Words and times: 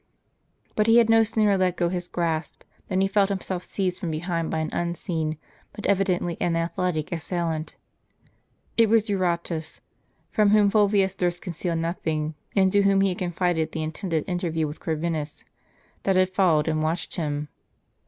But 0.75 0.87
he 0.87 0.97
had 0.97 1.11
no 1.11 1.23
sooner 1.23 1.55
let 1.59 1.77
go 1.77 1.87
his 1.89 2.07
grasp, 2.07 2.63
than 2.87 3.01
he 3.01 3.07
felt 3.07 3.29
himself 3.29 3.61
seized 3.61 3.99
from 3.99 4.09
behind 4.09 4.49
by 4.49 4.57
an 4.57 4.71
unseen, 4.73 5.37
but 5.73 5.85
evidently 5.85 6.37
an 6.41 6.55
athletic, 6.55 7.11
assailant. 7.11 7.75
It 8.77 8.89
was 8.89 9.09
Eurotas, 9.09 9.79
from 10.31 10.49
whom 10.49 10.71
Fulvius 10.71 11.13
durst 11.13 11.43
conceal 11.43 11.75
nothing, 11.75 12.33
and 12.55 12.71
to 12.71 12.81
whom 12.81 13.01
he 13.01 13.09
had 13.09 13.19
confided 13.19 13.73
the 13.73 13.83
intended 13.83 14.23
interview 14.27 14.65
with 14.65 14.79
Coi'vinus, 14.79 15.43
that 16.01 16.15
had 16.15 16.31
followed 16.31 16.67
and 16.67 16.81
watched 16.81 17.17
him. 17.17 17.49